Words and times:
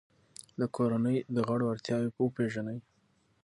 د 0.59 0.61
کورنۍ 0.75 1.17
د 1.35 1.37
غړو 1.47 1.65
اړتیاوې 1.73 2.09
وپیژنئ. 2.21 2.77